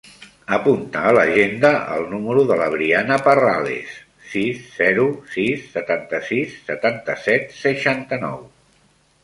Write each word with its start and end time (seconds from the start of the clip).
Apunta 0.55 1.01
a 1.07 1.09
l'agenda 1.17 1.69
el 1.97 2.07
número 2.13 2.45
de 2.53 2.57
la 2.61 2.69
Briana 2.77 3.19
Parrales: 3.27 3.93
sis, 4.31 4.65
zero, 4.79 5.07
sis, 5.37 5.69
setanta-sis, 5.77 6.59
setanta-set, 6.73 7.57
seixanta-nou. 7.63 8.45